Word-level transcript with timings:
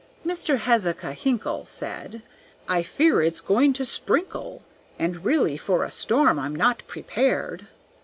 Mr. 0.25 0.57
Hezekiah 0.57 1.13
Hinkle 1.13 1.63
Said, 1.67 2.23
"I 2.67 2.81
fear 2.81 3.21
it's 3.21 3.39
going 3.39 3.71
to 3.73 3.85
sprinkle, 3.85 4.63
And 4.97 5.23
really 5.23 5.57
for 5.57 5.83
a 5.83 5.91
storm 5.91 6.39
I'm 6.39 6.55
not 6.55 6.81
prepared." 6.87 7.67